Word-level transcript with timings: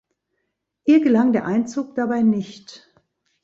Ihr 0.85 1.01
gelang 1.03 1.31
der 1.31 1.45
Einzug 1.45 1.93
dabei 1.93 2.23
nicht. 2.23 2.91